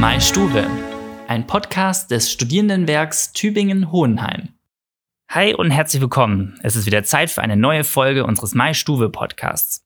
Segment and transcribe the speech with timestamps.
[0.00, 0.66] MyStuve,
[1.28, 4.48] ein Podcast des Studierendenwerks Tübingen-Hohenheim.
[5.28, 6.58] Hi und herzlich willkommen.
[6.62, 9.84] Es ist wieder Zeit für eine neue Folge unseres MyStuve Podcasts.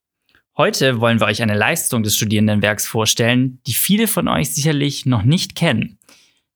[0.57, 5.25] Heute wollen wir euch eine Leistung des Studierendenwerks vorstellen, die viele von euch sicherlich noch
[5.25, 5.99] nicht kennen.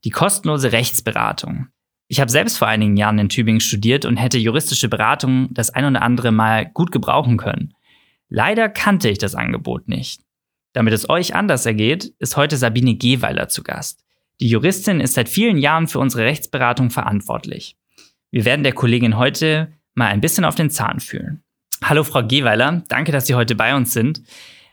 [0.05, 1.67] Die kostenlose Rechtsberatung.
[2.07, 5.85] Ich habe selbst vor einigen Jahren in Tübingen studiert und hätte juristische Beratung das ein
[5.85, 7.75] oder andere Mal gut gebrauchen können.
[8.29, 10.23] Leider kannte ich das Angebot nicht.
[10.73, 14.05] Damit es euch anders ergeht, ist heute Sabine Geweiler zu Gast.
[14.41, 17.77] Die Juristin ist seit vielen Jahren für unsere Rechtsberatung verantwortlich.
[18.31, 21.43] Wir werden der Kollegin heute mal ein bisschen auf den Zahn fühlen.
[21.83, 24.23] Hallo Frau Geweiler, danke, dass Sie heute bei uns sind.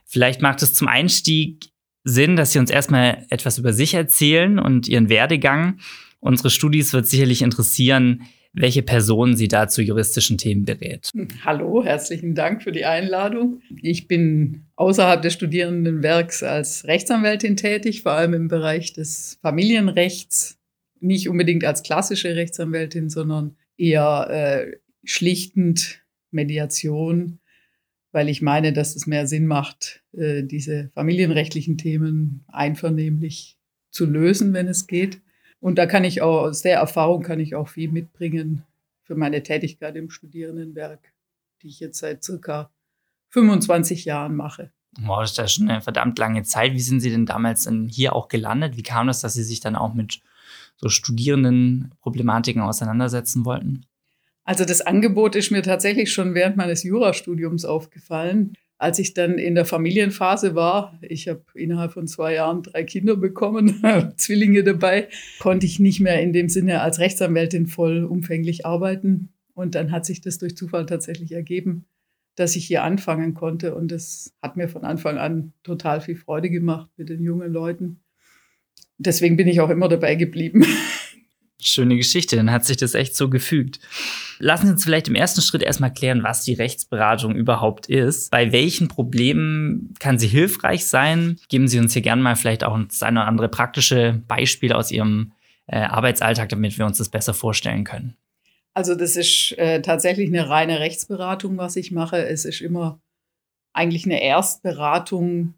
[0.06, 1.70] Vielleicht macht es zum Einstieg
[2.04, 5.80] Sinn, dass Sie uns erstmal etwas über sich erzählen und Ihren Werdegang.
[6.20, 8.24] Unsere Studis wird sicherlich interessieren,
[8.56, 11.12] welche Person sie da zu juristischen Themen berät.
[11.44, 13.62] Hallo, herzlichen Dank für die Einladung.
[13.82, 20.58] Ich bin außerhalb des Studierendenwerks als Rechtsanwältin tätig, vor allem im Bereich des Familienrechts.
[21.02, 27.40] Nicht unbedingt als klassische Rechtsanwältin, sondern eher äh, schlichtend Mediation,
[28.12, 33.58] weil ich meine, dass es mehr Sinn macht, äh, diese familienrechtlichen Themen einvernehmlich
[33.92, 35.20] zu lösen, wenn es geht.
[35.60, 38.64] Und da kann ich auch, aus der Erfahrung kann ich auch viel mitbringen
[39.04, 41.14] für meine Tätigkeit im Studierendenwerk,
[41.62, 42.70] die ich jetzt seit circa
[43.30, 44.72] 25 Jahren mache.
[45.00, 46.74] Wow, das ist ja schon eine verdammt lange Zeit.
[46.74, 48.78] Wie sind Sie denn damals hier auch gelandet?
[48.78, 50.22] Wie kam es, dass Sie sich dann auch mit
[50.78, 53.86] so Studierendenproblematiken auseinandersetzen wollten?
[54.44, 59.56] Also das Angebot ist mir tatsächlich schon während meines Jurastudiums aufgefallen als ich dann in
[59.56, 63.82] der Familienphase war, ich habe innerhalb von zwei Jahren drei Kinder bekommen,
[64.18, 65.08] Zwillinge dabei,
[65.40, 69.30] konnte ich nicht mehr in dem Sinne als Rechtsanwältin vollumfänglich arbeiten.
[69.54, 71.86] Und dann hat sich das durch Zufall tatsächlich ergeben,
[72.36, 73.74] dass ich hier anfangen konnte.
[73.76, 78.02] Und das hat mir von Anfang an total viel Freude gemacht mit den jungen Leuten.
[78.98, 80.66] Deswegen bin ich auch immer dabei geblieben.
[81.62, 83.80] Schöne Geschichte, dann hat sich das echt so gefügt.
[84.40, 88.30] Lassen Sie uns vielleicht im ersten Schritt erstmal klären, was die Rechtsberatung überhaupt ist.
[88.30, 91.38] Bei welchen Problemen kann sie hilfreich sein?
[91.48, 94.92] Geben Sie uns hier gerne mal vielleicht auch das eine oder andere praktische Beispiel aus
[94.92, 95.32] Ihrem
[95.68, 98.18] äh, Arbeitsalltag, damit wir uns das besser vorstellen können.
[98.74, 102.18] Also das ist äh, tatsächlich eine reine Rechtsberatung, was ich mache.
[102.18, 103.00] Es ist immer
[103.72, 105.54] eigentlich eine Erstberatung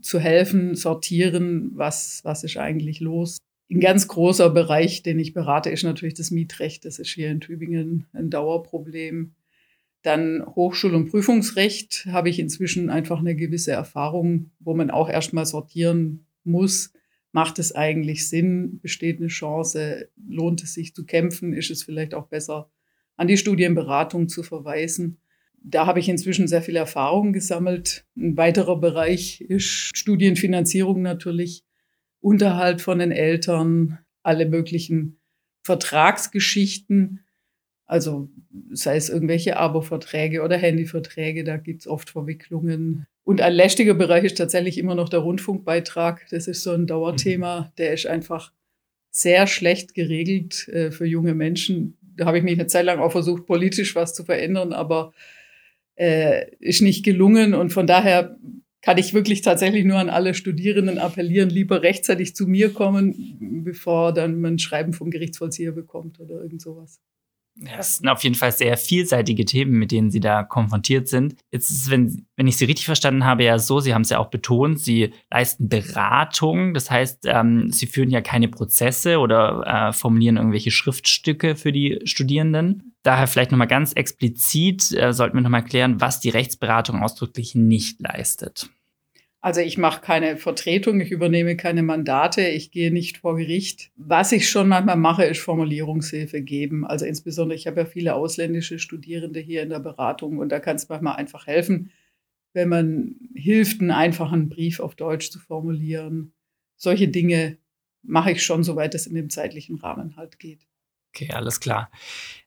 [0.00, 3.38] zu helfen, sortieren, was, was ist eigentlich los
[3.72, 6.84] ein ganz großer Bereich, den ich berate, ist natürlich das Mietrecht.
[6.84, 9.32] Das ist hier in Tübingen ein Dauerproblem.
[10.02, 15.46] Dann Hochschul- und Prüfungsrecht habe ich inzwischen einfach eine gewisse Erfahrung, wo man auch erstmal
[15.46, 16.92] sortieren muss.
[17.30, 18.80] Macht es eigentlich Sinn?
[18.82, 20.08] Besteht eine Chance?
[20.28, 21.54] Lohnt es sich zu kämpfen?
[21.54, 22.68] Ist es vielleicht auch besser,
[23.16, 25.18] an die Studienberatung zu verweisen?
[25.64, 28.04] Da habe ich inzwischen sehr viel Erfahrung gesammelt.
[28.16, 31.64] Ein weiterer Bereich ist Studienfinanzierung natürlich.
[32.22, 35.18] Unterhalt von den Eltern, alle möglichen
[35.64, 37.20] Vertragsgeschichten,
[37.86, 38.30] also
[38.70, 43.06] sei es irgendwelche Abo-Verträge oder Handyverträge, da gibt es oft Verwicklungen.
[43.24, 46.26] Und ein lästiger Bereich ist tatsächlich immer noch der Rundfunkbeitrag.
[46.30, 47.66] Das ist so ein Dauerthema, mhm.
[47.76, 48.52] der ist einfach
[49.10, 51.98] sehr schlecht geregelt äh, für junge Menschen.
[52.00, 55.12] Da habe ich mich eine Zeit lang auch versucht, politisch was zu verändern, aber
[55.96, 57.54] äh, ist nicht gelungen.
[57.54, 58.38] Und von daher
[58.82, 64.12] kann ich wirklich tatsächlich nur an alle Studierenden appellieren, lieber rechtzeitig zu mir kommen, bevor
[64.12, 67.00] dann man ein Schreiben vom Gerichtsvollzieher bekommt oder irgend sowas.
[67.56, 71.36] Ja, es sind auf jeden Fall sehr vielseitige Themen, mit denen Sie da konfrontiert sind.
[71.50, 74.18] Jetzt ist, wenn, wenn ich Sie richtig verstanden habe, ja so, Sie haben es ja
[74.18, 76.72] auch betont, Sie leisten Beratung.
[76.72, 82.00] Das heißt, ähm, Sie führen ja keine Prozesse oder äh, formulieren irgendwelche Schriftstücke für die
[82.04, 82.94] Studierenden.
[83.02, 88.00] Daher vielleicht nochmal ganz explizit äh, sollten wir nochmal klären, was die Rechtsberatung ausdrücklich nicht
[88.00, 88.70] leistet.
[89.44, 93.90] Also ich mache keine Vertretung, ich übernehme keine Mandate, ich gehe nicht vor Gericht.
[93.96, 96.86] Was ich schon manchmal mache, ist Formulierungshilfe geben.
[96.86, 100.76] Also insbesondere, ich habe ja viele ausländische Studierende hier in der Beratung und da kann
[100.76, 101.90] es manchmal einfach helfen,
[102.52, 106.34] wenn man hilft, einen einfachen Brief auf Deutsch zu formulieren.
[106.76, 107.58] Solche Dinge
[108.02, 110.68] mache ich schon, soweit es in dem zeitlichen Rahmen halt geht.
[111.08, 111.90] Okay, alles klar.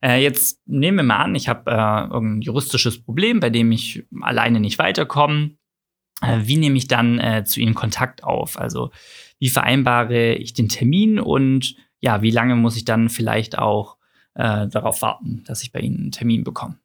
[0.01, 4.05] Äh, jetzt nehmen wir mal an, ich habe äh, irgendein juristisches Problem, bei dem ich
[4.21, 5.57] alleine nicht weiterkomme
[6.21, 8.59] wie nehme ich dann äh, zu Ihnen Kontakt auf?
[8.59, 8.91] Also
[9.39, 13.97] wie vereinbare ich den Termin und ja, wie lange muss ich dann vielleicht auch
[14.35, 16.77] äh, darauf warten, dass ich bei Ihnen einen Termin bekomme?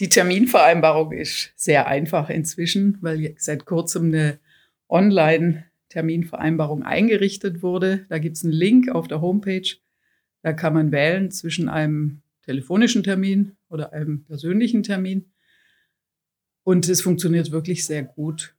[0.00, 4.38] Die Terminvereinbarung ist sehr einfach inzwischen, weil seit kurzem eine
[4.88, 8.06] Online-Terminvereinbarung eingerichtet wurde.
[8.08, 9.68] Da gibt es einen Link auf der Homepage.
[10.42, 15.32] Da kann man wählen zwischen einem telefonischen Termin oder einem persönlichen Termin.
[16.62, 18.54] Und es funktioniert wirklich sehr gut.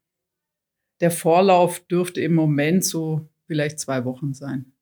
[1.01, 4.73] Der Vorlauf dürfte im Moment so vielleicht zwei Wochen sein.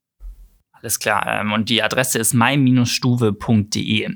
[0.72, 1.42] Alles klar.
[1.42, 4.10] Ähm, und die Adresse ist my-stuve.de.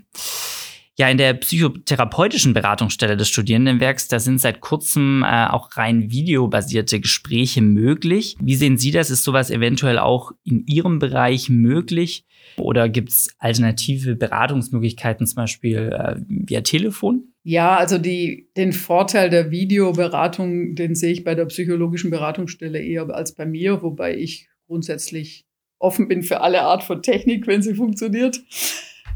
[0.98, 7.00] Ja, in der psychotherapeutischen Beratungsstelle des Studierendenwerks, da sind seit kurzem äh, auch rein videobasierte
[7.00, 8.36] Gespräche möglich.
[8.40, 9.10] Wie sehen Sie das?
[9.10, 12.26] Ist sowas eventuell auch in Ihrem Bereich möglich?
[12.58, 17.31] Oder gibt es alternative Beratungsmöglichkeiten, zum Beispiel äh, via Telefon?
[17.44, 23.10] Ja, also die, den Vorteil der Videoberatung, den sehe ich bei der psychologischen Beratungsstelle eher
[23.10, 25.46] als bei mir, wobei ich grundsätzlich
[25.80, 28.42] offen bin für alle Art von Technik, wenn sie funktioniert.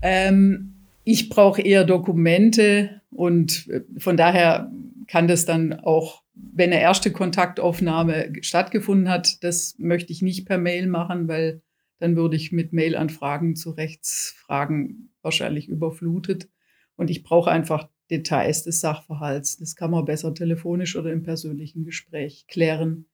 [0.02, 4.72] Ähm, ich brauche eher Dokumente und äh, von daher
[5.08, 10.58] kann das dann auch, wenn eine erste Kontaktaufnahme stattgefunden hat, das möchte ich nicht per
[10.58, 11.62] Mail machen, weil
[12.00, 16.50] dann würde ich mit Mailanfragen zu Rechtsfragen wahrscheinlich überflutet.
[16.98, 19.58] Und ich brauche einfach Details des Sachverhalts.
[19.58, 23.06] Das kann man besser telefonisch oder im persönlichen Gespräch klären.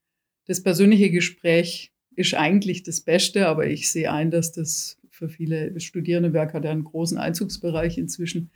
[0.45, 5.79] Das persönliche Gespräch ist eigentlich das Beste, aber ich sehe ein, dass das für viele
[5.79, 8.51] Studierendenwerk hat ja einen großen Einzugsbereich inzwischen.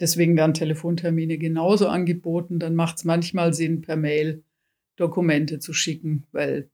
[0.00, 2.58] Deswegen werden Telefontermine genauso angeboten.
[2.58, 4.42] Dann macht es manchmal Sinn, per Mail
[4.96, 6.70] Dokumente zu schicken, weil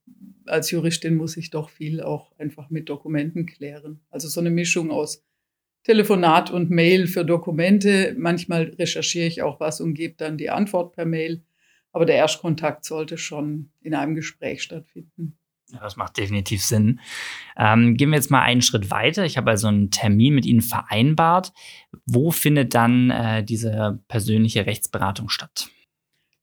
[0.46, 4.00] als Juristin muss ich doch viel auch einfach mit Dokumenten klären.
[4.10, 5.24] Also so eine Mischung aus
[5.86, 8.16] Telefonat und Mail für Dokumente.
[8.18, 11.44] Manchmal recherchiere ich auch was und gebe dann die Antwort per Mail.
[11.92, 15.38] Aber der Erstkontakt sollte schon in einem Gespräch stattfinden.
[15.70, 16.98] Ja, das macht definitiv Sinn.
[17.56, 19.24] Ähm, gehen wir jetzt mal einen Schritt weiter.
[19.24, 21.52] Ich habe also einen Termin mit Ihnen vereinbart.
[22.04, 25.68] Wo findet dann äh, diese persönliche Rechtsberatung statt?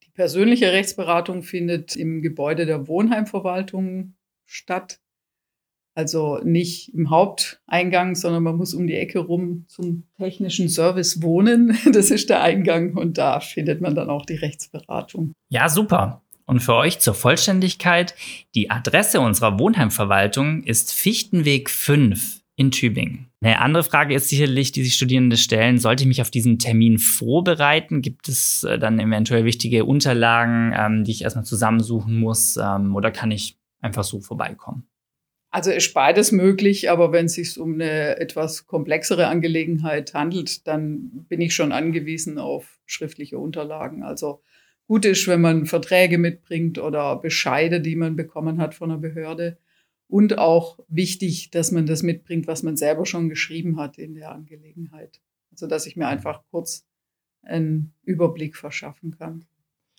[0.05, 4.15] Die persönliche Rechtsberatung findet im Gebäude der Wohnheimverwaltung
[4.45, 5.01] statt.
[5.95, 11.77] Also nicht im Haupteingang, sondern man muss um die Ecke rum zum technischen Service wohnen.
[11.93, 15.33] Das ist der Eingang und da findet man dann auch die Rechtsberatung.
[15.49, 16.23] Ja, super.
[16.45, 18.15] Und für euch zur Vollständigkeit,
[18.55, 23.27] die Adresse unserer Wohnheimverwaltung ist Fichtenweg 5 in Tübingen.
[23.41, 26.97] Eine andere Frage ist sicherlich, die sich Studierende stellen, sollte ich mich auf diesen Termin
[26.97, 28.01] vorbereiten?
[28.01, 32.57] Gibt es äh, dann eventuell wichtige Unterlagen, ähm, die ich erstmal zusammensuchen muss?
[32.57, 34.87] Ähm, oder kann ich einfach so vorbeikommen?
[35.53, 41.27] Also ist beides möglich, aber wenn es sich um eine etwas komplexere Angelegenheit handelt, dann
[41.29, 44.01] bin ich schon angewiesen auf schriftliche Unterlagen.
[44.01, 44.41] Also
[44.87, 49.59] gut ist, wenn man Verträge mitbringt oder Bescheide, die man bekommen hat von einer Behörde.
[50.07, 54.31] Und auch wichtig, dass man das mitbringt, was man selber schon geschrieben hat in der
[54.31, 55.21] Angelegenheit.
[55.51, 56.87] Also dass ich mir einfach kurz
[57.43, 59.45] einen Überblick verschaffen kann.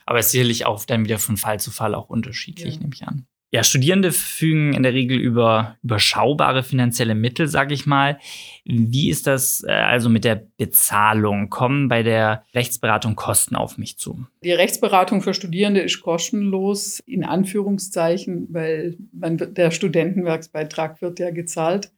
[0.05, 2.81] Aber es ist sicherlich auch dann wieder von Fall zu Fall auch unterschiedlich, ja.
[2.81, 3.29] nehme ich an.
[3.55, 8.19] Ja, Studierende verfügen in der Regel über überschaubare finanzielle Mittel, sage ich mal.
[8.65, 11.51] Wie ist das äh, also mit der Bezahlung?
[11.51, 14.27] Kommen bei der Rechtsberatung Kosten auf mich zu?
[14.43, 21.93] Die Rechtsberatung für Studierende ist kostenlos, in Anführungszeichen, weil man, der Studentenwerksbeitrag wird ja gezahlt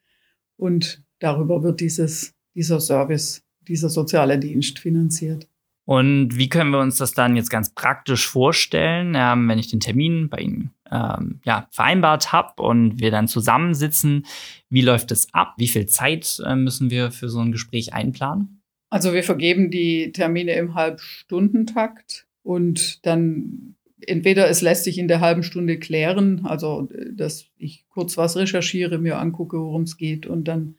[0.59, 5.49] und darüber wird dieses, dieser Service, dieser soziale Dienst finanziert.
[5.87, 9.78] Und wie können wir uns das dann jetzt ganz praktisch vorstellen, ähm, wenn ich den
[9.78, 14.26] Termin bei Ihnen ähm, ja, vereinbart habe und wir dann zusammensitzen?
[14.69, 15.55] Wie läuft es ab?
[15.58, 18.62] Wie viel Zeit äh, müssen wir für so ein Gespräch einplanen?
[18.90, 25.20] Also wir vergeben die Termine im Halbstundentakt und dann entweder es lässt sich in der
[25.20, 30.45] halben Stunde klären, also dass ich kurz was recherchiere, mir angucke, worum es geht und
[30.45, 30.76] dann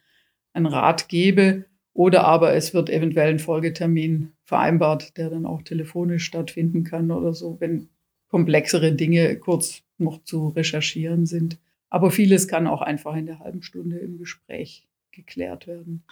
[0.53, 1.65] einen Rat gebe
[1.97, 7.33] oder aber es wird eventuell ein Folgetermin vereinbart, der dann auch telefonisch stattfinden kann oder
[7.33, 7.89] so, wenn
[8.27, 11.57] komplexere Dinge kurz noch zu recherchieren sind.
[11.89, 16.03] Aber vieles kann auch einfach in der halben Stunde im Gespräch geklärt werden.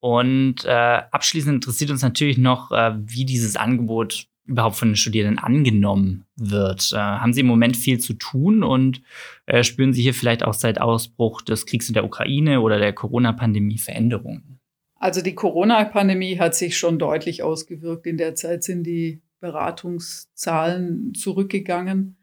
[0.00, 0.68] Und äh,
[1.10, 6.92] abschließend interessiert uns natürlich noch, äh, wie dieses Angebot überhaupt von den Studierenden angenommen wird.
[6.92, 9.00] Äh, haben Sie im Moment viel zu tun und
[9.46, 12.92] äh, spüren Sie hier vielleicht auch seit Ausbruch des Kriegs in der Ukraine oder der
[12.92, 14.59] Corona-Pandemie Veränderungen?
[15.00, 18.06] Also die Corona-Pandemie hat sich schon deutlich ausgewirkt.
[18.06, 22.16] In der Zeit sind die Beratungszahlen zurückgegangen,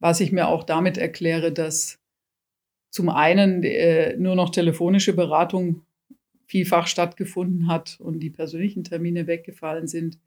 [0.00, 2.00] was ich mir auch damit erkläre, dass
[2.90, 5.82] zum einen äh, nur noch telefonische Beratung
[6.46, 10.18] vielfach stattgefunden hat und die persönlichen Termine weggefallen sind,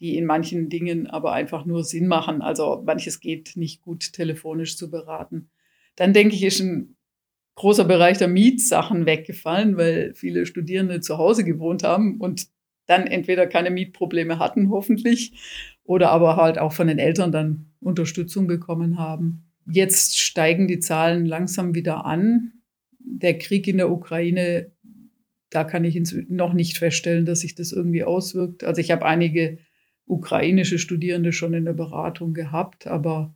[0.00, 2.42] die in manchen Dingen aber einfach nur Sinn machen.
[2.42, 5.48] Also manches geht nicht gut telefonisch zu beraten.
[5.96, 6.96] Dann denke ich, ist ein
[7.54, 12.48] großer Bereich der Mietsachen weggefallen, weil viele Studierende zu Hause gewohnt haben und
[12.86, 15.32] dann entweder keine Mietprobleme hatten, hoffentlich,
[15.84, 19.44] oder aber halt auch von den Eltern dann Unterstützung bekommen haben.
[19.70, 22.52] Jetzt steigen die Zahlen langsam wieder an.
[22.98, 24.72] Der Krieg in der Ukraine,
[25.50, 28.64] da kann ich noch nicht feststellen, dass sich das irgendwie auswirkt.
[28.64, 29.58] Also ich habe einige
[30.06, 33.34] ukrainische Studierende schon in der Beratung gehabt, aber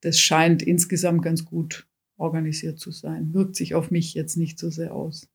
[0.00, 1.86] das scheint insgesamt ganz gut
[2.18, 3.32] organisiert zu sein.
[3.32, 5.28] Wirkt sich auf mich jetzt nicht so sehr aus.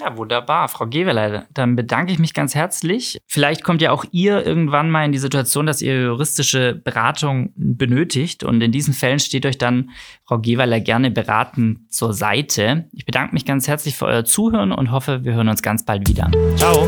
[0.00, 1.46] Ja, wunderbar, Frau Geweler.
[1.52, 3.18] Dann bedanke ich mich ganz herzlich.
[3.26, 8.44] Vielleicht kommt ja auch ihr irgendwann mal in die Situation, dass ihr juristische Beratung benötigt.
[8.44, 9.90] Und in diesen Fällen steht euch dann
[10.24, 12.88] Frau Geweler gerne beraten zur Seite.
[12.92, 16.08] Ich bedanke mich ganz herzlich für euer Zuhören und hoffe, wir hören uns ganz bald
[16.08, 16.30] wieder.
[16.56, 16.86] Ciao.